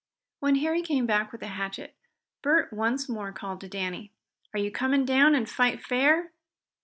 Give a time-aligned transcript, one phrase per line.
[0.39, 1.95] When Harry came back with the hatchet
[2.41, 4.11] Bert once more called to Danny.
[4.51, 6.31] "Are you coming down and fight fair?